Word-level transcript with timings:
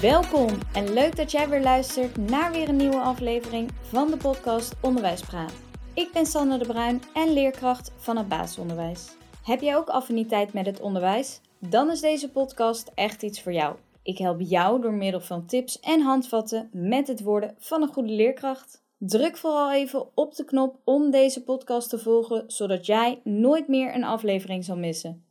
Welkom 0.00 0.48
en 0.72 0.92
leuk 0.92 1.16
dat 1.16 1.30
jij 1.30 1.48
weer 1.48 1.62
luistert 1.62 2.16
naar 2.16 2.52
weer 2.52 2.68
een 2.68 2.76
nieuwe 2.76 3.00
aflevering 3.00 3.70
van 3.82 4.10
de 4.10 4.16
podcast 4.16 4.74
Onderwijspraat. 4.82 5.52
Ik 5.94 6.12
ben 6.12 6.26
Sanne 6.26 6.58
de 6.58 6.66
Bruin 6.66 7.02
en 7.14 7.32
leerkracht 7.32 7.92
van 7.96 8.16
het 8.16 8.28
basisonderwijs. 8.28 9.08
Heb 9.42 9.60
jij 9.60 9.76
ook 9.76 9.88
affiniteit 9.88 10.52
met 10.52 10.66
het 10.66 10.80
onderwijs? 10.80 11.40
Dan 11.58 11.90
is 11.90 12.00
deze 12.00 12.30
podcast 12.30 12.92
echt 12.94 13.22
iets 13.22 13.42
voor 13.42 13.52
jou. 13.52 13.76
Ik 14.02 14.18
help 14.18 14.40
jou 14.40 14.80
door 14.80 14.92
middel 14.92 15.20
van 15.20 15.46
tips 15.46 15.80
en 15.80 16.00
handvatten 16.00 16.68
met 16.72 17.08
het 17.08 17.22
worden 17.22 17.54
van 17.58 17.82
een 17.82 17.92
goede 17.92 18.12
leerkracht. 18.12 18.84
Druk 18.98 19.36
vooral 19.36 19.72
even 19.72 20.06
op 20.14 20.34
de 20.34 20.44
knop 20.44 20.76
om 20.84 21.10
deze 21.10 21.42
podcast 21.42 21.88
te 21.88 21.98
volgen, 21.98 22.44
zodat 22.46 22.86
jij 22.86 23.20
nooit 23.24 23.68
meer 23.68 23.94
een 23.94 24.04
aflevering 24.04 24.64
zal 24.64 24.76
missen. 24.76 25.25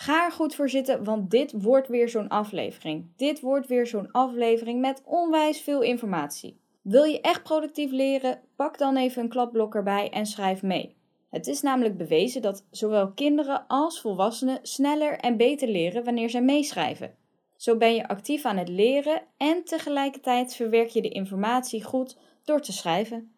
Ga 0.00 0.24
er 0.24 0.32
goed 0.32 0.54
voor 0.54 0.68
zitten, 0.68 1.04
want 1.04 1.30
dit 1.30 1.62
wordt 1.62 1.88
weer 1.88 2.08
zo'n 2.08 2.28
aflevering. 2.28 3.06
Dit 3.16 3.40
wordt 3.40 3.66
weer 3.66 3.86
zo'n 3.86 4.12
aflevering 4.12 4.80
met 4.80 5.02
onwijs 5.04 5.60
veel 5.60 5.82
informatie. 5.82 6.60
Wil 6.82 7.04
je 7.04 7.20
echt 7.20 7.42
productief 7.42 7.90
leren? 7.90 8.40
Pak 8.56 8.78
dan 8.78 8.96
even 8.96 9.22
een 9.22 9.28
klapblok 9.28 9.74
erbij 9.74 10.10
en 10.10 10.26
schrijf 10.26 10.62
mee. 10.62 10.96
Het 11.30 11.46
is 11.46 11.62
namelijk 11.62 11.96
bewezen 11.96 12.42
dat 12.42 12.66
zowel 12.70 13.12
kinderen 13.12 13.66
als 13.66 14.00
volwassenen 14.00 14.58
sneller 14.62 15.18
en 15.18 15.36
beter 15.36 15.68
leren 15.68 16.04
wanneer 16.04 16.30
zij 16.30 16.42
meeschrijven. 16.42 17.14
Zo 17.56 17.76
ben 17.76 17.94
je 17.94 18.08
actief 18.08 18.44
aan 18.44 18.56
het 18.56 18.68
leren 18.68 19.22
en 19.36 19.64
tegelijkertijd 19.64 20.54
verwerk 20.54 20.88
je 20.88 21.02
de 21.02 21.08
informatie 21.08 21.84
goed 21.84 22.16
door 22.44 22.60
te 22.60 22.72
schrijven. 22.72 23.32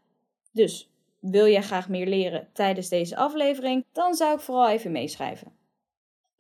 Dus 0.53 0.91
wil 1.21 1.47
jij 1.47 1.63
graag 1.63 1.89
meer 1.89 2.07
leren 2.07 2.49
tijdens 2.53 2.89
deze 2.89 3.17
aflevering, 3.17 3.85
dan 3.93 4.15
zou 4.15 4.35
ik 4.35 4.41
vooral 4.41 4.69
even 4.69 4.93
meeschrijven. 4.93 5.60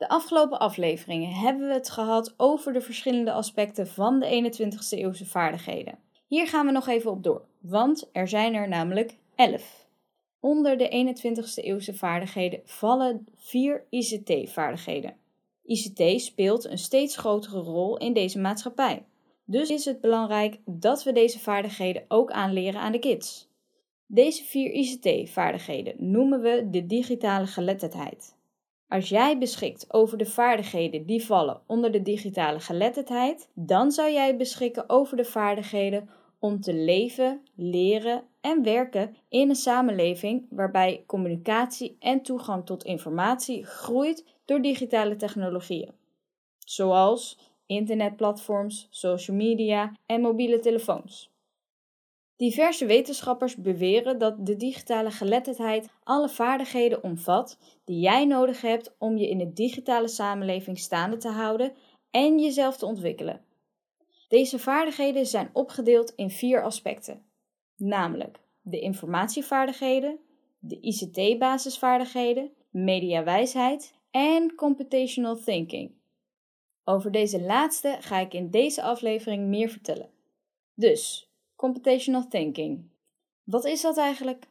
De 0.01 0.09
afgelopen 0.09 0.59
afleveringen 0.59 1.33
hebben 1.33 1.69
we 1.69 1.75
het 1.75 1.91
gehad 1.91 2.35
over 2.37 2.73
de 2.73 2.81
verschillende 2.81 3.33
aspecten 3.33 3.87
van 3.87 4.19
de 4.19 4.53
21ste 4.53 4.99
eeuwse 4.99 5.27
vaardigheden. 5.27 5.99
Hier 6.27 6.49
gaan 6.49 6.67
we 6.67 6.73
nog 6.73 6.89
even 6.89 7.11
op 7.11 7.23
door, 7.23 7.45
want 7.59 8.09
er 8.13 8.29
zijn 8.29 8.55
er 8.55 8.69
namelijk 8.69 9.17
11. 9.35 9.89
Onder 10.41 10.79
de 10.79 11.15
21ste 11.15 11.65
eeuwse 11.65 11.95
vaardigheden 11.95 12.61
vallen 12.65 13.27
vier 13.37 13.87
ICT-vaardigheden. 13.91 15.17
ICT 15.65 16.21
speelt 16.21 16.65
een 16.65 16.79
steeds 16.79 17.17
grotere 17.17 17.61
rol 17.61 17.97
in 17.97 18.13
deze 18.13 18.39
maatschappij. 18.39 19.05
Dus 19.45 19.71
is 19.71 19.85
het 19.85 20.01
belangrijk 20.01 20.59
dat 20.65 21.03
we 21.03 21.13
deze 21.13 21.39
vaardigheden 21.39 22.05
ook 22.09 22.31
aanleren 22.31 22.81
aan 22.81 22.93
de 22.93 22.99
kids. 22.99 23.49
Deze 24.07 24.45
vier 24.45 24.71
ICT-vaardigheden 24.71 25.95
noemen 26.11 26.41
we 26.41 26.69
de 26.71 26.87
digitale 26.87 27.47
geletterdheid. 27.47 28.39
Als 28.91 29.09
jij 29.09 29.39
beschikt 29.39 29.93
over 29.95 30.19
de 30.19 30.27
vaardigheden 30.27 31.07
die 31.07 31.25
vallen 31.25 31.61
onder 31.67 31.93
de 31.93 32.03
digitale 32.03 32.61
geletterdheid, 32.61 33.51
dan 33.55 33.91
zou 33.91 34.11
jij 34.11 34.37
beschikken 34.37 34.89
over 34.89 35.17
de 35.17 35.25
vaardigheden 35.25 36.09
om 36.39 36.61
te 36.61 36.75
leven, 36.75 37.43
leren 37.55 38.25
en 38.41 38.63
werken 38.63 39.17
in 39.29 39.49
een 39.49 39.55
samenleving 39.57 40.47
waarbij 40.51 41.05
communicatie 41.07 41.97
en 41.99 42.23
toegang 42.23 42.67
tot 42.67 42.85
informatie 42.85 43.65
groeit 43.65 44.25
door 44.45 44.63
digitale 44.63 45.17
technologieën, 45.17 45.93
zoals 46.59 47.39
internetplatforms, 47.67 48.87
social 48.91 49.37
media 49.37 49.97
en 50.07 50.21
mobiele 50.21 50.59
telefoons. 50.59 51.31
Diverse 52.41 52.87
wetenschappers 52.87 53.57
beweren 53.57 54.19
dat 54.19 54.47
de 54.47 54.57
digitale 54.57 55.11
geletterdheid 55.11 55.89
alle 56.03 56.29
vaardigheden 56.29 57.03
omvat 57.03 57.59
die 57.85 58.01
jij 58.01 58.25
nodig 58.25 58.61
hebt 58.61 58.95
om 58.99 59.17
je 59.17 59.29
in 59.29 59.39
de 59.39 59.53
digitale 59.53 60.09
samenleving 60.09 60.79
staande 60.79 61.17
te 61.17 61.29
houden 61.29 61.73
en 62.11 62.39
jezelf 62.39 62.77
te 62.77 62.87
ontwikkelen. 62.87 63.45
Deze 64.29 64.59
vaardigheden 64.59 65.27
zijn 65.27 65.51
opgedeeld 65.53 66.13
in 66.15 66.31
vier 66.31 66.63
aspecten, 66.63 67.25
namelijk 67.77 68.41
de 68.61 68.81
informatievaardigheden, 68.81 70.19
de 70.59 70.81
ICT-basisvaardigheden, 70.81 72.53
mediawijsheid 72.71 73.95
en 74.11 74.55
computational 74.55 75.37
thinking. 75.37 75.95
Over 76.85 77.11
deze 77.11 77.41
laatste 77.41 77.97
ga 78.01 78.19
ik 78.19 78.35
in 78.35 78.51
deze 78.51 78.83
aflevering 78.83 79.47
meer 79.49 79.69
vertellen. 79.69 80.11
Dus, 80.75 81.30
computational 81.61 82.29
thinking. 82.29 82.91
Wat 83.45 83.65
is 83.65 83.81
dat 83.81 83.97
eigenlijk? 83.97 84.47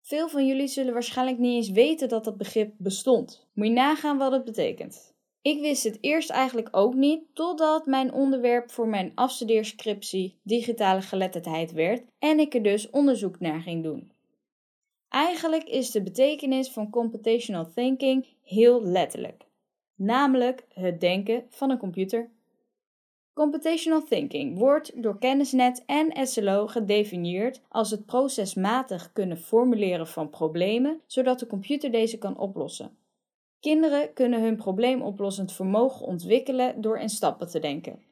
Veel 0.00 0.28
van 0.28 0.46
jullie 0.46 0.66
zullen 0.66 0.92
waarschijnlijk 0.92 1.38
niet 1.38 1.54
eens 1.54 1.70
weten 1.70 2.08
dat 2.08 2.24
dat 2.24 2.36
begrip 2.36 2.74
bestond. 2.78 3.46
Moet 3.52 3.66
je 3.66 3.72
nagaan 3.72 4.18
wat 4.18 4.32
het 4.32 4.44
betekent. 4.44 5.14
Ik 5.42 5.60
wist 5.60 5.84
het 5.84 5.98
eerst 6.00 6.30
eigenlijk 6.30 6.68
ook 6.70 6.94
niet, 6.94 7.22
totdat 7.32 7.86
mijn 7.86 8.12
onderwerp 8.12 8.70
voor 8.70 8.88
mijn 8.88 9.12
afstudeerscriptie 9.14 10.38
digitale 10.42 11.02
geletterdheid 11.02 11.72
werd 11.72 12.02
en 12.18 12.38
ik 12.38 12.54
er 12.54 12.62
dus 12.62 12.90
onderzoek 12.90 13.40
naar 13.40 13.60
ging 13.60 13.82
doen. 13.82 14.12
Eigenlijk 15.08 15.64
is 15.64 15.90
de 15.90 16.02
betekenis 16.02 16.70
van 16.70 16.90
computational 16.90 17.72
thinking 17.74 18.26
heel 18.42 18.82
letterlijk, 18.82 19.44
namelijk 19.94 20.64
het 20.68 21.00
denken 21.00 21.44
van 21.48 21.70
een 21.70 21.78
computer. 21.78 22.30
Computational 23.34 24.02
thinking 24.02 24.58
wordt 24.58 25.02
door 25.02 25.18
Kennisnet 25.18 25.82
en 25.86 26.26
SLO 26.26 26.66
gedefinieerd 26.66 27.60
als 27.68 27.90
het 27.90 28.06
procesmatig 28.06 29.12
kunnen 29.12 29.36
formuleren 29.36 30.06
van 30.06 30.30
problemen, 30.30 31.00
zodat 31.06 31.38
de 31.38 31.46
computer 31.46 31.90
deze 31.90 32.18
kan 32.18 32.38
oplossen. 32.38 32.96
Kinderen 33.60 34.12
kunnen 34.12 34.42
hun 34.42 34.56
probleemoplossend 34.56 35.52
vermogen 35.52 36.06
ontwikkelen 36.06 36.80
door 36.80 36.98
in 36.98 37.08
stappen 37.08 37.48
te 37.48 37.58
denken. 37.58 38.02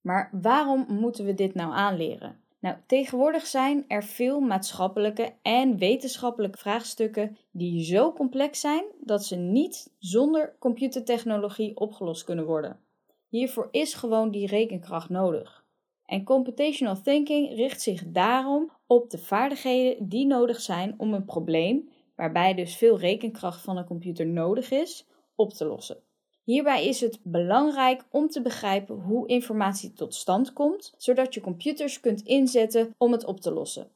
Maar 0.00 0.30
waarom 0.32 0.86
moeten 0.88 1.24
we 1.24 1.34
dit 1.34 1.54
nou 1.54 1.72
aanleren? 1.72 2.40
Nou, 2.60 2.76
tegenwoordig 2.86 3.46
zijn 3.46 3.84
er 3.88 4.04
veel 4.04 4.40
maatschappelijke 4.40 5.32
en 5.42 5.78
wetenschappelijke 5.78 6.58
vraagstukken 6.58 7.36
die 7.50 7.84
zo 7.84 8.12
complex 8.12 8.60
zijn 8.60 8.84
dat 9.00 9.24
ze 9.24 9.36
niet 9.36 9.92
zonder 9.98 10.56
computertechnologie 10.58 11.76
opgelost 11.76 12.24
kunnen 12.24 12.46
worden. 12.46 12.80
Hiervoor 13.28 13.68
is 13.70 13.94
gewoon 13.94 14.30
die 14.30 14.46
rekenkracht 14.46 15.08
nodig. 15.08 15.66
En 16.04 16.24
computational 16.24 17.00
thinking 17.02 17.54
richt 17.54 17.82
zich 17.82 18.02
daarom 18.06 18.70
op 18.86 19.10
de 19.10 19.18
vaardigheden 19.18 20.08
die 20.08 20.26
nodig 20.26 20.60
zijn 20.60 20.94
om 20.96 21.14
een 21.14 21.24
probleem, 21.24 21.88
waarbij 22.16 22.54
dus 22.54 22.76
veel 22.76 22.98
rekenkracht 22.98 23.60
van 23.60 23.76
een 23.76 23.84
computer 23.84 24.26
nodig 24.26 24.70
is, 24.70 25.06
op 25.34 25.52
te 25.52 25.64
lossen. 25.64 26.02
Hierbij 26.44 26.86
is 26.86 27.00
het 27.00 27.20
belangrijk 27.22 28.04
om 28.10 28.28
te 28.28 28.42
begrijpen 28.42 28.94
hoe 28.94 29.28
informatie 29.28 29.92
tot 29.92 30.14
stand 30.14 30.52
komt, 30.52 30.94
zodat 30.96 31.34
je 31.34 31.40
computers 31.40 32.00
kunt 32.00 32.22
inzetten 32.22 32.94
om 32.98 33.12
het 33.12 33.24
op 33.24 33.40
te 33.40 33.52
lossen. 33.52 33.90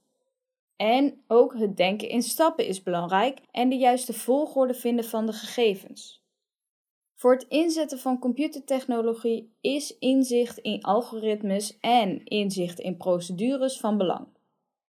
En 0.77 1.23
ook 1.27 1.59
het 1.59 1.77
denken 1.77 2.09
in 2.09 2.23
stappen 2.23 2.67
is 2.67 2.83
belangrijk 2.83 3.41
en 3.51 3.69
de 3.69 3.77
juiste 3.77 4.13
volgorde 4.13 4.75
vinden 4.75 5.05
van 5.05 5.27
de 5.27 5.33
gegevens. 5.33 6.22
Voor 7.23 7.33
het 7.33 7.47
inzetten 7.49 7.99
van 7.99 8.19
computertechnologie 8.19 9.53
is 9.61 9.99
inzicht 9.99 10.59
in 10.59 10.83
algoritmes 10.83 11.79
en 11.81 12.25
inzicht 12.25 12.79
in 12.79 12.97
procedures 12.97 13.81
van 13.81 13.99
belang. 13.99 14.27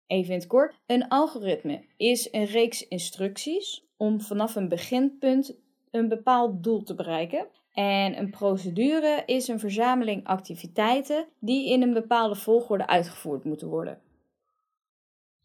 Even 0.07 0.34
in 0.34 0.39
het 0.39 0.47
kort, 0.47 0.79
een 0.85 1.07
algoritme 1.07 1.85
is 1.97 2.28
een 2.31 2.45
reeks 2.45 2.88
instructies 2.88 3.85
om 3.97 4.22
vanaf 4.22 4.56
een 4.56 4.69
beginpunt 4.69 5.56
een 5.91 6.07
bepaald 6.07 6.63
doel 6.63 6.84
te 6.84 6.95
bereiken. 6.95 7.47
En 7.73 8.17
een 8.17 8.29
procedure 8.29 9.23
is 9.25 9.47
een 9.47 9.59
verzameling 9.59 10.25
activiteiten 10.25 11.28
die 11.40 11.69
in 11.69 11.81
een 11.81 11.94
bepaalde 11.94 12.35
volgorde 12.35 12.88
uitgevoerd 12.88 13.44
moeten 13.44 13.67
worden. 13.67 14.01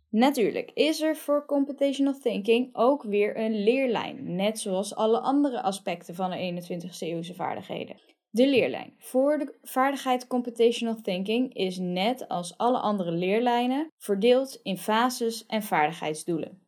Natuurlijk 0.09 0.71
is 0.75 1.01
er 1.01 1.17
voor 1.17 1.45
computational 1.47 2.19
thinking 2.19 2.69
ook 2.73 3.03
weer 3.03 3.39
een 3.39 3.63
leerlijn, 3.63 4.35
net 4.37 4.59
zoals 4.59 4.95
alle 4.95 5.21
andere 5.21 5.63
aspecten 5.63 6.15
van 6.15 6.31
de 6.31 6.63
21ste 6.63 6.99
eeuwse 6.99 7.35
vaardigheden. 7.35 7.97
De 8.31 8.49
leerlijn 8.49 8.95
voor 8.99 9.39
de 9.39 9.55
vaardigheid 9.63 10.27
computational 10.27 11.01
thinking 11.01 11.55
is 11.55 11.79
net 11.79 12.29
als 12.29 12.57
alle 12.57 12.79
andere 12.79 13.11
leerlijnen 13.11 13.91
verdeeld 13.97 14.61
in 14.63 14.79
fases 14.79 15.47
en 15.47 15.63
vaardigheidsdoelen. 15.63 16.63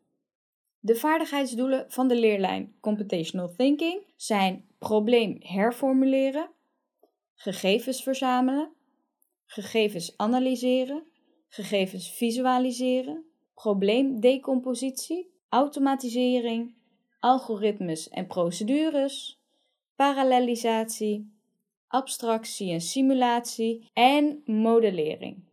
De 0.78 0.94
vaardigheidsdoelen 0.94 1.84
van 1.88 2.08
de 2.08 2.16
leerlijn 2.16 2.75
computational 2.81 3.54
thinking 3.56 4.02
zijn 4.16 4.64
probleem 4.78 5.37
herformuleren, 5.40 6.50
gegevens 7.34 8.02
verzamelen, 8.02 8.72
gegevens 9.46 10.16
analyseren, 10.16 11.04
gegevens 11.48 12.12
visualiseren, 12.12 13.29
probleemdecompositie, 13.60 15.30
automatisering, 15.48 16.74
algoritmes 17.18 18.08
en 18.08 18.26
procedures, 18.26 19.40
parallelisatie, 19.96 21.32
abstractie 21.88 22.72
en 22.72 22.80
simulatie 22.80 23.90
en 23.92 24.42
modellering. 24.44 25.44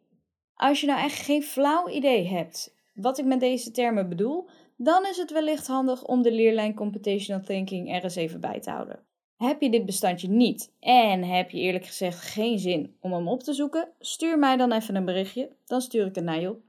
Als 0.55 0.81
je 0.81 0.87
nou 0.87 0.99
echt 0.99 1.21
geen 1.21 1.43
flauw 1.43 1.89
idee 1.89 2.27
hebt 2.27 2.75
wat 2.93 3.17
ik 3.17 3.25
met 3.25 3.39
deze 3.39 3.71
termen 3.71 4.09
bedoel, 4.09 4.47
dan 4.75 5.05
is 5.05 5.17
het 5.17 5.31
wellicht 5.31 5.67
handig 5.67 6.03
om 6.03 6.21
de 6.21 6.31
leerlijn 6.31 6.73
Computational 6.73 7.43
Thinking 7.43 7.93
er 7.93 8.03
eens 8.03 8.15
even 8.15 8.39
bij 8.41 8.59
te 8.59 8.69
houden. 8.69 8.99
Heb 9.37 9.61
je 9.61 9.69
dit 9.69 9.85
bestandje 9.85 10.29
niet 10.29 10.73
en 10.79 11.23
heb 11.23 11.49
je 11.49 11.59
eerlijk 11.59 11.85
gezegd 11.85 12.21
geen 12.21 12.59
zin 12.59 12.95
om 12.99 13.13
hem 13.13 13.27
op 13.27 13.43
te 13.43 13.53
zoeken, 13.53 13.89
stuur 13.99 14.39
mij 14.39 14.57
dan 14.57 14.71
even 14.71 14.95
een 14.95 15.05
berichtje, 15.05 15.51
dan 15.65 15.81
stuur 15.81 16.05
ik 16.05 16.15
het 16.15 16.23
naar 16.23 16.39
je 16.39 16.49
op. 16.49 16.66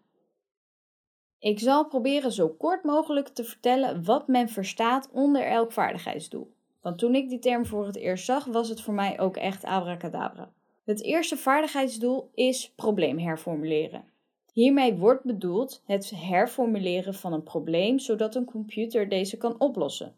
Ik 1.38 1.58
zal 1.58 1.86
proberen 1.86 2.32
zo 2.32 2.48
kort 2.48 2.84
mogelijk 2.84 3.28
te 3.28 3.44
vertellen 3.44 4.04
wat 4.04 4.28
men 4.28 4.48
verstaat 4.48 5.08
onder 5.12 5.46
elk 5.46 5.72
vaardigheidsdoel. 5.72 6.52
Want 6.80 6.98
toen 6.98 7.14
ik 7.14 7.28
die 7.28 7.38
term 7.38 7.66
voor 7.66 7.86
het 7.86 7.96
eerst 7.96 8.24
zag, 8.24 8.44
was 8.44 8.68
het 8.68 8.80
voor 8.80 8.94
mij 8.94 9.20
ook 9.20 9.36
echt 9.36 9.64
abracadabra. 9.64 10.52
Het 10.84 11.02
eerste 11.02 11.36
vaardigheidsdoel 11.36 12.30
is 12.34 12.72
probleem 12.76 13.18
herformuleren. 13.18 14.04
Hiermee 14.52 14.94
wordt 14.94 15.24
bedoeld 15.24 15.82
het 15.86 16.10
herformuleren 16.14 17.14
van 17.14 17.32
een 17.32 17.42
probleem 17.42 17.98
zodat 17.98 18.34
een 18.34 18.44
computer 18.44 19.08
deze 19.08 19.36
kan 19.36 19.60
oplossen. 19.60 20.14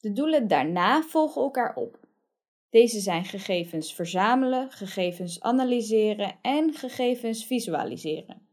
De 0.00 0.12
doelen 0.12 0.48
daarna 0.48 1.02
volgen 1.02 1.42
elkaar 1.42 1.74
op. 1.74 1.98
Deze 2.70 3.00
zijn 3.00 3.24
gegevens 3.24 3.94
verzamelen, 3.94 4.70
gegevens 4.70 5.40
analyseren 5.40 6.38
en 6.42 6.74
gegevens 6.74 7.44
visualiseren. 7.44 8.48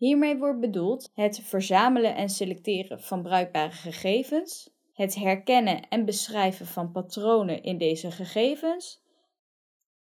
Hiermee 0.00 0.38
wordt 0.38 0.60
bedoeld 0.60 1.10
het 1.14 1.40
verzamelen 1.40 2.14
en 2.14 2.28
selecteren 2.28 3.00
van 3.00 3.22
bruikbare 3.22 3.70
gegevens, 3.70 4.70
het 4.92 5.14
herkennen 5.14 5.88
en 5.88 6.04
beschrijven 6.04 6.66
van 6.66 6.90
patronen 6.90 7.62
in 7.62 7.78
deze 7.78 8.10
gegevens 8.10 9.02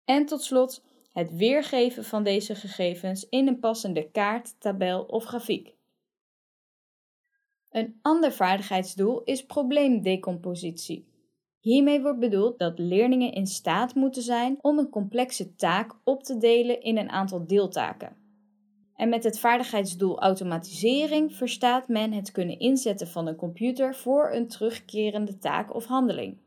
en 0.04 0.26
tot 0.26 0.42
slot 0.42 0.84
het 1.12 1.36
weergeven 1.36 2.04
van 2.04 2.22
deze 2.22 2.54
gegevens 2.54 3.28
in 3.28 3.48
een 3.48 3.58
passende 3.58 4.10
kaart, 4.10 4.60
tabel 4.60 5.02
of 5.02 5.24
grafiek. 5.24 5.74
Een 7.70 7.98
ander 8.02 8.32
vaardigheidsdoel 8.32 9.22
is 9.22 9.46
probleemdecompositie. 9.46 11.08
Hiermee 11.60 12.02
wordt 12.02 12.20
bedoeld 12.20 12.58
dat 12.58 12.78
leerlingen 12.78 13.32
in 13.32 13.46
staat 13.46 13.94
moeten 13.94 14.22
zijn 14.22 14.58
om 14.60 14.78
een 14.78 14.90
complexe 14.90 15.54
taak 15.54 15.96
op 16.04 16.22
te 16.22 16.38
delen 16.38 16.82
in 16.82 16.96
een 16.98 17.10
aantal 17.10 17.46
deeltaken. 17.46 18.23
En 18.96 19.08
met 19.08 19.24
het 19.24 19.38
vaardigheidsdoel 19.38 20.20
automatisering 20.20 21.36
verstaat 21.36 21.88
men 21.88 22.12
het 22.12 22.32
kunnen 22.32 22.58
inzetten 22.58 23.08
van 23.08 23.26
een 23.26 23.36
computer 23.36 23.94
voor 23.94 24.32
een 24.32 24.48
terugkerende 24.48 25.38
taak 25.38 25.74
of 25.74 25.84
handeling. 25.84 26.42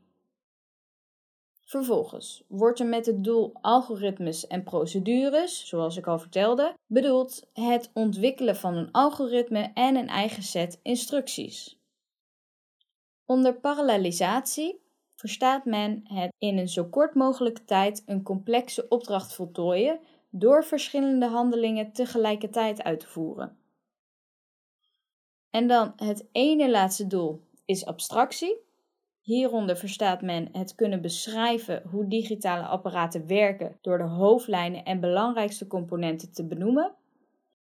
Vervolgens 1.68 2.44
wordt 2.46 2.80
er 2.80 2.86
met 2.86 3.06
het 3.06 3.24
doel 3.24 3.52
algoritmes 3.60 4.46
en 4.46 4.62
procedures, 4.62 5.68
zoals 5.68 5.96
ik 5.96 6.06
al 6.06 6.18
vertelde, 6.18 6.74
bedoeld 6.86 7.48
het 7.52 7.90
ontwikkelen 7.94 8.56
van 8.56 8.76
een 8.76 8.92
algoritme 8.92 9.70
en 9.74 9.96
een 9.96 10.08
eigen 10.08 10.42
set 10.42 10.80
instructies. 10.82 11.78
Onder 13.24 13.54
parallelisatie 13.54 14.80
verstaat 15.14 15.64
men 15.64 16.00
het 16.04 16.32
in 16.38 16.58
een 16.58 16.68
zo 16.68 16.84
kort 16.84 17.14
mogelijke 17.14 17.64
tijd 17.64 18.02
een 18.06 18.22
complexe 18.22 18.88
opdracht 18.88 19.34
voltooien 19.34 20.00
door 20.30 20.64
verschillende 20.64 21.26
handelingen 21.26 21.92
tegelijkertijd 21.92 22.82
uit 22.82 23.00
te 23.00 23.06
voeren. 23.06 23.56
En 25.50 25.66
dan 25.66 25.92
het 25.96 26.28
ene 26.32 26.70
laatste 26.70 27.06
doel 27.06 27.42
is 27.64 27.86
abstractie. 27.86 28.66
Hieronder 29.20 29.76
verstaat 29.76 30.22
men 30.22 30.48
het 30.52 30.74
kunnen 30.74 31.00
beschrijven 31.00 31.82
hoe 31.90 32.08
digitale 32.08 32.66
apparaten 32.66 33.26
werken 33.26 33.78
door 33.80 33.98
de 33.98 34.04
hoofdlijnen 34.04 34.84
en 34.84 35.00
belangrijkste 35.00 35.66
componenten 35.66 36.32
te 36.32 36.46
benoemen. 36.46 36.94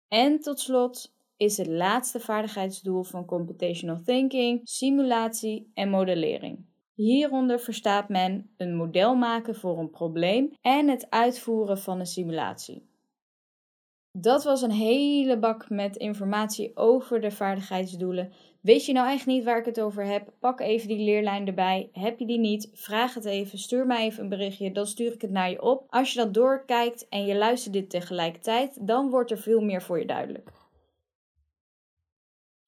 En 0.07 0.39
tot 0.39 0.59
slot 0.59 1.15
is 1.38 1.57
het 1.57 1.68
laatste 1.68 2.19
vaardigheidsdoel 2.19 3.04
van 3.04 3.25
computational 3.25 4.01
thinking 4.04 4.59
simulatie 4.63 5.71
en 5.74 5.89
modellering. 5.89 6.65
Hieronder 6.98 7.60
verstaat 7.60 8.10
men 8.10 8.50
een 8.58 8.76
model 8.76 9.16
maken 9.16 9.56
voor 9.56 9.80
een 9.80 9.90
probleem 9.90 10.54
en 10.62 10.88
het 10.88 11.10
uitvoeren 11.10 11.78
van 11.78 12.00
een 12.00 12.06
simulatie. 12.06 12.88
Dat 14.12 14.44
was 14.44 14.62
een 14.62 14.72
hele 14.72 15.38
bak 15.38 15.70
met 15.70 15.96
informatie 15.96 16.72
over 16.76 17.22
de 17.22 17.32
vaardigheidsdoelen. 17.32 18.32
Weet 18.62 18.86
je 18.86 18.94
nou 18.94 19.10
echt 19.10 19.26
niet 19.26 19.44
waar 19.44 19.60
ik 19.60 19.66
het 19.66 19.80
over 19.80 20.06
heb? 20.06 20.34
Pak 20.40 20.60
even 20.60 20.88
die 20.88 21.04
leerlijn 21.04 21.48
erbij. 21.48 21.90
Heb 21.92 22.20
je 22.20 22.26
die 22.26 22.40
niet? 22.40 22.70
Vraag 22.74 23.14
het 23.14 23.26
even. 23.26 23.60
Stuur 23.60 23.86
mij 23.86 24.06
even 24.06 24.24
een 24.24 24.30
berichtje. 24.30 24.72
Dan 24.72 24.88
stuur 24.88 25.14
ik 25.14 25.22
het 25.22 25.32
naar 25.32 25.50
je 25.50 25.62
op. 25.62 25.86
Als 25.90 26.14
je 26.14 26.20
dat 26.20 26.34
doorkijkt 26.34 27.10
en 27.10 27.26
je 27.26 27.36
luistert 27.36 27.74
dit 27.74 27.90
tegelijkertijd, 27.90 28.88
dan 28.88 29.10
wordt 29.10 29.32
er 29.32 29.38
veel 29.38 29.62
meer 29.62 29.82
voor 29.82 30.00
je 30.00 30.06
duidelijk. 30.06 30.52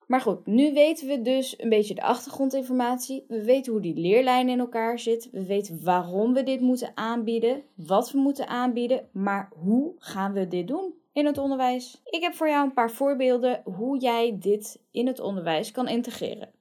Maar 0.09 0.21
goed, 0.21 0.45
nu 0.45 0.73
weten 0.73 1.07
we 1.07 1.21
dus 1.21 1.59
een 1.59 1.69
beetje 1.69 1.93
de 1.95 2.01
achtergrondinformatie. 2.01 3.25
We 3.27 3.43
weten 3.43 3.71
hoe 3.71 3.81
die 3.81 3.95
leerlijn 3.95 4.49
in 4.49 4.59
elkaar 4.59 4.99
zit. 4.99 5.29
We 5.31 5.45
weten 5.45 5.83
waarom 5.83 6.33
we 6.33 6.43
dit 6.43 6.61
moeten 6.61 6.91
aanbieden, 6.95 7.63
wat 7.75 8.11
we 8.11 8.17
moeten 8.17 8.47
aanbieden. 8.47 9.09
Maar 9.11 9.51
hoe 9.55 9.93
gaan 9.97 10.33
we 10.33 10.47
dit 10.47 10.67
doen 10.67 10.93
in 11.13 11.25
het 11.25 11.37
onderwijs? 11.37 12.01
Ik 12.05 12.21
heb 12.21 12.33
voor 12.33 12.47
jou 12.47 12.65
een 12.65 12.73
paar 12.73 12.91
voorbeelden 12.91 13.61
hoe 13.63 13.99
jij 13.99 14.37
dit 14.39 14.81
in 14.91 15.07
het 15.07 15.19
onderwijs 15.19 15.71
kan 15.71 15.87
integreren. 15.87 16.51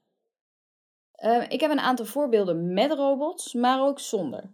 Uh, 1.24 1.44
ik 1.48 1.60
heb 1.60 1.70
een 1.70 1.80
aantal 1.80 2.06
voorbeelden 2.06 2.72
met 2.72 2.92
robots, 2.92 3.54
maar 3.54 3.86
ook 3.86 4.00
zonder. 4.00 4.50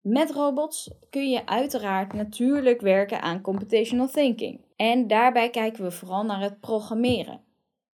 Met 0.00 0.30
robots 0.30 0.90
kun 1.10 1.30
je 1.30 1.46
uiteraard 1.46 2.12
natuurlijk 2.12 2.80
werken 2.80 3.22
aan 3.22 3.40
computational 3.40 4.08
thinking. 4.08 4.60
En 4.76 5.06
daarbij 5.06 5.50
kijken 5.50 5.84
we 5.84 5.90
vooral 5.90 6.24
naar 6.24 6.40
het 6.40 6.60
programmeren 6.60 7.44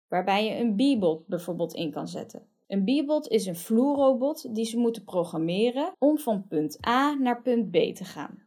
waarbij 0.09 0.45
je 0.45 0.57
een 0.61 0.77
Bebot 0.77 1.27
bijvoorbeeld 1.27 1.75
in 1.75 1.91
kan 1.91 2.09
zetten. 2.09 2.43
Een 2.67 2.85
Bebot 2.85 3.29
is 3.29 3.47
een 3.47 3.57
vloerrobot 3.57 4.55
die 4.55 4.65
ze 4.65 4.79
moeten 4.79 5.05
programmeren 5.05 5.93
om 5.99 6.19
van 6.19 6.47
punt 6.49 6.87
A 6.87 7.15
naar 7.15 7.43
punt 7.43 7.71
B 7.71 7.75
te 7.75 8.05
gaan. 8.05 8.45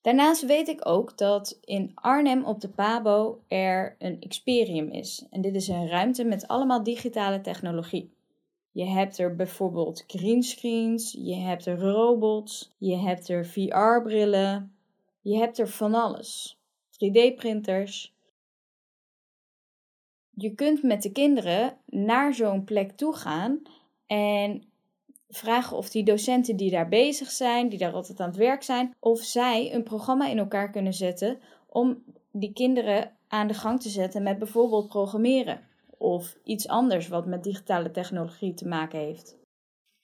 Daarnaast 0.00 0.46
weet 0.46 0.68
ik 0.68 0.88
ook 0.88 1.18
dat 1.18 1.58
in 1.60 1.90
Arnhem 1.94 2.44
op 2.44 2.60
de 2.60 2.68
Pabo 2.68 3.40
er 3.48 3.96
een 3.98 4.20
Experium 4.20 4.90
is. 4.90 5.26
En 5.30 5.40
dit 5.40 5.54
is 5.54 5.68
een 5.68 5.88
ruimte 5.88 6.24
met 6.24 6.48
allemaal 6.48 6.82
digitale 6.82 7.40
technologie. 7.40 8.16
Je 8.72 8.84
hebt 8.84 9.18
er 9.18 9.36
bijvoorbeeld 9.36 10.04
greenscreens, 10.06 11.12
je 11.12 11.34
hebt 11.34 11.66
er 11.66 11.80
robots, 11.80 12.72
je 12.78 12.96
hebt 12.96 13.28
er 13.28 13.46
VR-brillen, 13.46 14.72
je 15.20 15.36
hebt 15.36 15.58
er 15.58 15.68
van 15.68 15.94
alles. 15.94 16.58
3D-printers, 16.92 18.14
je 20.38 20.54
kunt 20.54 20.82
met 20.82 21.02
de 21.02 21.12
kinderen 21.12 21.76
naar 21.86 22.34
zo'n 22.34 22.64
plek 22.64 22.90
toe 22.90 23.14
gaan 23.14 23.62
en 24.06 24.62
vragen 25.28 25.76
of 25.76 25.90
die 25.90 26.04
docenten 26.04 26.56
die 26.56 26.70
daar 26.70 26.88
bezig 26.88 27.30
zijn, 27.30 27.68
die 27.68 27.78
daar 27.78 27.92
altijd 27.92 28.20
aan 28.20 28.28
het 28.28 28.36
werk 28.36 28.62
zijn, 28.62 28.94
of 28.98 29.20
zij 29.20 29.74
een 29.74 29.82
programma 29.82 30.28
in 30.28 30.38
elkaar 30.38 30.70
kunnen 30.70 30.94
zetten 30.94 31.38
om 31.66 32.02
die 32.32 32.52
kinderen 32.52 33.16
aan 33.28 33.46
de 33.46 33.54
gang 33.54 33.80
te 33.80 33.88
zetten 33.88 34.22
met 34.22 34.38
bijvoorbeeld 34.38 34.88
programmeren 34.88 35.60
of 35.98 36.36
iets 36.44 36.68
anders 36.68 37.08
wat 37.08 37.26
met 37.26 37.44
digitale 37.44 37.90
technologie 37.90 38.54
te 38.54 38.68
maken 38.68 38.98
heeft. 38.98 39.36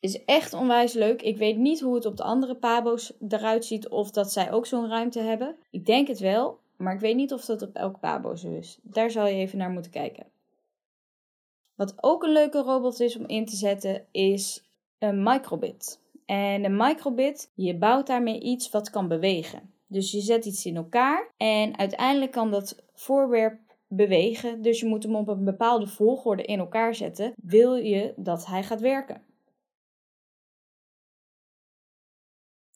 Is 0.00 0.24
echt 0.24 0.52
onwijs 0.52 0.92
leuk. 0.92 1.22
Ik 1.22 1.36
weet 1.36 1.56
niet 1.56 1.80
hoe 1.80 1.94
het 1.94 2.06
op 2.06 2.16
de 2.16 2.22
andere 2.22 2.54
pabo's 2.54 3.12
eruit 3.28 3.64
ziet 3.64 3.88
of 3.88 4.10
dat 4.10 4.32
zij 4.32 4.52
ook 4.52 4.66
zo'n 4.66 4.88
ruimte 4.88 5.20
hebben. 5.20 5.56
Ik 5.70 5.86
denk 5.86 6.08
het 6.08 6.18
wel, 6.18 6.58
maar 6.76 6.94
ik 6.94 7.00
weet 7.00 7.16
niet 7.16 7.32
of 7.32 7.44
dat 7.44 7.62
op 7.62 7.74
elk 7.74 8.00
pabo 8.00 8.34
zo 8.34 8.56
is. 8.56 8.78
Daar 8.82 9.10
zal 9.10 9.26
je 9.26 9.34
even 9.34 9.58
naar 9.58 9.70
moeten 9.70 9.90
kijken. 9.90 10.26
Wat 11.74 11.94
ook 12.00 12.22
een 12.22 12.32
leuke 12.32 12.62
robot 12.62 13.00
is 13.00 13.16
om 13.16 13.26
in 13.26 13.46
te 13.46 13.56
zetten, 13.56 14.06
is 14.10 14.64
een 14.98 15.22
microbit. 15.22 16.00
En 16.26 16.64
een 16.64 16.76
microbit, 16.76 17.50
je 17.54 17.76
bouwt 17.76 18.06
daarmee 18.06 18.40
iets 18.40 18.70
wat 18.70 18.90
kan 18.90 19.08
bewegen. 19.08 19.72
Dus 19.86 20.10
je 20.10 20.20
zet 20.20 20.44
iets 20.44 20.66
in 20.66 20.76
elkaar 20.76 21.30
en 21.36 21.78
uiteindelijk 21.78 22.32
kan 22.32 22.50
dat 22.50 22.82
voorwerp 22.94 23.58
bewegen. 23.88 24.62
Dus 24.62 24.80
je 24.80 24.86
moet 24.86 25.02
hem 25.02 25.14
op 25.14 25.28
een 25.28 25.44
bepaalde 25.44 25.86
volgorde 25.86 26.42
in 26.42 26.58
elkaar 26.58 26.94
zetten. 26.94 27.32
Wil 27.42 27.74
je 27.74 28.12
dat 28.16 28.46
hij 28.46 28.62
gaat 28.62 28.80
werken? 28.80 29.22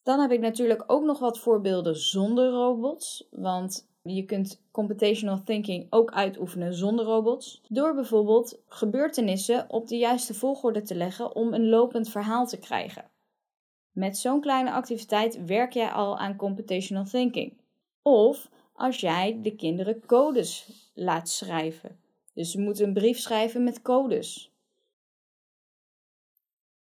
Dan 0.03 0.19
heb 0.19 0.31
ik 0.31 0.39
natuurlijk 0.39 0.83
ook 0.87 1.03
nog 1.03 1.19
wat 1.19 1.39
voorbeelden 1.39 1.95
zonder 1.95 2.49
robots. 2.49 3.27
Want 3.31 3.88
je 4.01 4.25
kunt 4.25 4.61
computational 4.71 5.43
thinking 5.43 5.87
ook 5.89 6.11
uitoefenen 6.11 6.73
zonder 6.73 7.05
robots. 7.05 7.61
Door 7.67 7.95
bijvoorbeeld 7.95 8.59
gebeurtenissen 8.67 9.69
op 9.69 9.87
de 9.87 9.97
juiste 9.97 10.33
volgorde 10.33 10.81
te 10.81 10.95
leggen 10.95 11.35
om 11.35 11.53
een 11.53 11.69
lopend 11.69 12.09
verhaal 12.09 12.47
te 12.47 12.57
krijgen. 12.57 13.09
Met 13.91 14.17
zo'n 14.17 14.41
kleine 14.41 14.71
activiteit 14.71 15.45
werk 15.45 15.73
jij 15.73 15.91
al 15.91 16.17
aan 16.17 16.35
computational 16.35 17.05
thinking. 17.05 17.57
Of 18.01 18.49
als 18.73 18.99
jij 18.99 19.39
de 19.41 19.55
kinderen 19.55 20.05
codes 20.05 20.69
laat 20.93 21.29
schrijven. 21.29 21.99
Dus 22.33 22.51
ze 22.51 22.59
moeten 22.59 22.85
een 22.85 22.93
brief 22.93 23.19
schrijven 23.19 23.63
met 23.63 23.81
codes. 23.81 24.51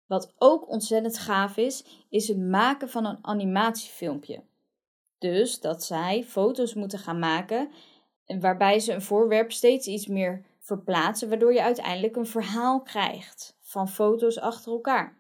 Wat 0.06 0.34
ook 0.38 0.68
ontzettend 0.68 1.18
gaaf 1.18 1.56
is, 1.56 1.84
is 2.08 2.28
het 2.28 2.38
maken 2.38 2.88
van 2.88 3.04
een 3.04 3.18
animatiefilmpje. 3.22 4.42
Dus 5.20 5.60
dat 5.60 5.84
zij 5.84 6.24
foto's 6.24 6.74
moeten 6.74 6.98
gaan 6.98 7.18
maken 7.18 7.70
waarbij 8.26 8.78
ze 8.78 8.92
een 8.92 9.02
voorwerp 9.02 9.52
steeds 9.52 9.86
iets 9.86 10.06
meer 10.06 10.44
verplaatsen, 10.58 11.28
waardoor 11.28 11.52
je 11.52 11.62
uiteindelijk 11.62 12.16
een 12.16 12.26
verhaal 12.26 12.82
krijgt 12.82 13.56
van 13.60 13.88
foto's 13.88 14.38
achter 14.38 14.72
elkaar. 14.72 15.18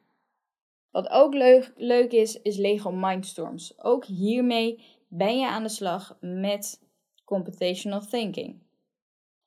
Wat 0.90 1.08
ook 1.08 1.34
leuk, 1.34 1.72
leuk 1.76 2.12
is, 2.12 2.42
is 2.42 2.56
Lego 2.56 2.90
Mindstorms. 2.90 3.82
Ook 3.82 4.04
hiermee 4.04 4.84
ben 5.08 5.38
je 5.38 5.48
aan 5.48 5.62
de 5.62 5.68
slag 5.68 6.16
met 6.20 6.82
computational 7.24 8.00
thinking. 8.00 8.62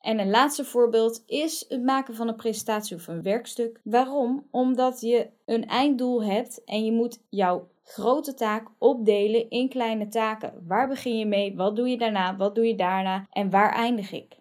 En 0.03 0.19
een 0.19 0.29
laatste 0.29 0.65
voorbeeld 0.65 1.24
is 1.25 1.65
het 1.67 1.83
maken 1.83 2.15
van 2.15 2.27
een 2.27 2.36
presentatie 2.36 2.95
of 2.95 3.07
een 3.07 3.22
werkstuk. 3.22 3.79
Waarom? 3.83 4.48
Omdat 4.51 5.01
je 5.01 5.29
een 5.45 5.67
einddoel 5.67 6.24
hebt 6.24 6.63
en 6.63 6.86
je 6.86 6.91
moet 6.91 7.19
jouw 7.29 7.69
grote 7.83 8.33
taak 8.33 8.67
opdelen 8.77 9.50
in 9.50 9.69
kleine 9.69 10.07
taken. 10.07 10.63
Waar 10.67 10.88
begin 10.88 11.17
je 11.17 11.25
mee? 11.25 11.55
Wat 11.55 11.75
doe 11.75 11.89
je 11.89 11.98
daarna? 11.98 12.36
Wat 12.36 12.55
doe 12.55 12.67
je 12.67 12.75
daarna? 12.75 13.27
En 13.29 13.50
waar 13.50 13.74
eindig 13.74 14.12
ik? 14.12 14.38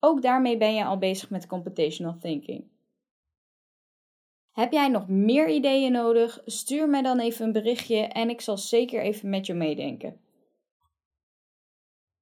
Ook 0.00 0.22
daarmee 0.22 0.56
ben 0.56 0.74
je 0.74 0.84
al 0.84 0.98
bezig 0.98 1.30
met 1.30 1.46
computational 1.46 2.18
thinking. 2.20 2.64
Heb 4.52 4.72
jij 4.72 4.88
nog 4.88 5.08
meer 5.08 5.48
ideeën 5.48 5.92
nodig? 5.92 6.42
Stuur 6.44 6.88
mij 6.88 7.02
dan 7.02 7.18
even 7.18 7.44
een 7.44 7.52
berichtje 7.52 7.96
en 7.96 8.30
ik 8.30 8.40
zal 8.40 8.58
zeker 8.58 9.02
even 9.02 9.28
met 9.30 9.46
je 9.46 9.54
meedenken. 9.54 10.20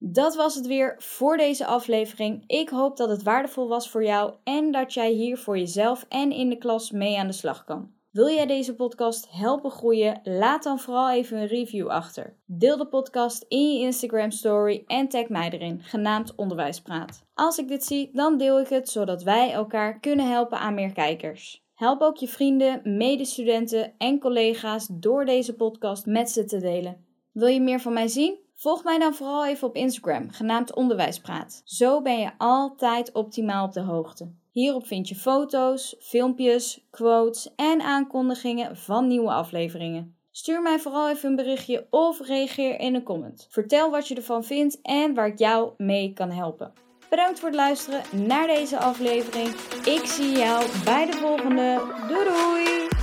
Dat 0.01 0.35
was 0.35 0.55
het 0.55 0.67
weer 0.67 0.95
voor 0.97 1.37
deze 1.37 1.65
aflevering. 1.65 2.43
Ik 2.47 2.69
hoop 2.69 2.97
dat 2.97 3.09
het 3.09 3.23
waardevol 3.23 3.67
was 3.67 3.89
voor 3.89 4.03
jou 4.03 4.33
en 4.43 4.71
dat 4.71 4.93
jij 4.93 5.11
hier 5.11 5.37
voor 5.37 5.57
jezelf 5.57 6.05
en 6.09 6.31
in 6.31 6.49
de 6.49 6.57
klas 6.57 6.91
mee 6.91 7.17
aan 7.17 7.27
de 7.27 7.33
slag 7.33 7.63
kan. 7.63 7.91
Wil 8.11 8.29
jij 8.29 8.45
deze 8.45 8.75
podcast 8.75 9.27
helpen 9.29 9.71
groeien? 9.71 10.19
Laat 10.23 10.63
dan 10.63 10.79
vooral 10.79 11.11
even 11.11 11.37
een 11.37 11.47
review 11.47 11.87
achter. 11.87 12.37
Deel 12.45 12.77
de 12.77 12.87
podcast 12.87 13.45
in 13.47 13.73
je 13.73 13.79
Instagram 13.79 14.31
story 14.31 14.83
en 14.87 15.07
tag 15.07 15.29
mij 15.29 15.49
erin, 15.49 15.81
genaamd 15.83 16.35
Onderwijspraat. 16.35 17.23
Als 17.33 17.57
ik 17.57 17.67
dit 17.67 17.83
zie, 17.83 18.09
dan 18.13 18.37
deel 18.37 18.59
ik 18.59 18.67
het 18.67 18.89
zodat 18.89 19.23
wij 19.23 19.51
elkaar 19.51 19.99
kunnen 19.99 20.29
helpen 20.29 20.59
aan 20.59 20.73
meer 20.73 20.93
kijkers. 20.93 21.63
Help 21.73 22.01
ook 22.01 22.17
je 22.17 22.27
vrienden, 22.27 22.97
medestudenten 22.97 23.93
en 23.97 24.19
collega's 24.19 24.87
door 24.91 25.25
deze 25.25 25.55
podcast 25.55 26.05
met 26.05 26.29
ze 26.29 26.45
te 26.45 26.59
delen. 26.59 27.05
Wil 27.31 27.47
je 27.47 27.61
meer 27.61 27.79
van 27.79 27.93
mij 27.93 28.07
zien? 28.07 28.48
Volg 28.61 28.83
mij 28.83 28.99
dan 28.99 29.13
vooral 29.13 29.45
even 29.45 29.67
op 29.67 29.75
Instagram, 29.75 30.31
genaamd 30.31 30.75
Onderwijspraat. 30.75 31.61
Zo 31.65 32.01
ben 32.01 32.19
je 32.19 32.31
altijd 32.37 33.11
optimaal 33.11 33.65
op 33.65 33.73
de 33.73 33.81
hoogte. 33.81 34.31
Hierop 34.51 34.87
vind 34.87 35.07
je 35.07 35.15
foto's, 35.15 35.95
filmpjes, 35.99 36.87
quotes 36.89 37.55
en 37.55 37.81
aankondigingen 37.81 38.77
van 38.77 39.07
nieuwe 39.07 39.31
afleveringen. 39.31 40.15
Stuur 40.31 40.61
mij 40.61 40.79
vooral 40.79 41.09
even 41.09 41.29
een 41.29 41.35
berichtje 41.35 41.87
of 41.89 42.19
reageer 42.19 42.79
in 42.79 42.95
een 42.95 43.03
comment. 43.03 43.47
Vertel 43.49 43.91
wat 43.91 44.07
je 44.07 44.15
ervan 44.15 44.43
vindt 44.43 44.81
en 44.81 45.13
waar 45.13 45.27
ik 45.27 45.39
jou 45.39 45.73
mee 45.77 46.13
kan 46.13 46.31
helpen. 46.31 46.73
Bedankt 47.09 47.39
voor 47.39 47.49
het 47.49 47.57
luisteren 47.57 48.27
naar 48.27 48.47
deze 48.47 48.79
aflevering. 48.79 49.47
Ik 49.85 50.05
zie 50.05 50.31
jou 50.37 50.65
bij 50.83 51.05
de 51.05 51.13
volgende. 51.13 51.81
Doei 52.07 52.23
doei! 52.23 52.98